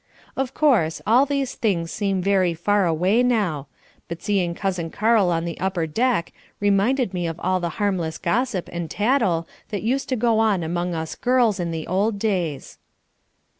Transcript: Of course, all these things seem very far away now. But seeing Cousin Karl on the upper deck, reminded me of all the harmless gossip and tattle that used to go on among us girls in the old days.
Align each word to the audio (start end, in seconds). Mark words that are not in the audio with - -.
Of 0.35 0.55
course, 0.55 0.99
all 1.05 1.27
these 1.27 1.53
things 1.53 1.91
seem 1.91 2.23
very 2.23 2.55
far 2.55 2.87
away 2.87 3.21
now. 3.21 3.67
But 4.07 4.19
seeing 4.23 4.55
Cousin 4.55 4.89
Karl 4.89 5.29
on 5.29 5.45
the 5.45 5.59
upper 5.59 5.85
deck, 5.85 6.33
reminded 6.59 7.13
me 7.13 7.27
of 7.27 7.39
all 7.39 7.59
the 7.59 7.69
harmless 7.77 8.17
gossip 8.17 8.67
and 8.71 8.89
tattle 8.89 9.47
that 9.69 9.83
used 9.83 10.09
to 10.09 10.15
go 10.15 10.39
on 10.39 10.63
among 10.63 10.95
us 10.95 11.13
girls 11.13 11.59
in 11.59 11.69
the 11.69 11.85
old 11.85 12.17
days. 12.17 12.79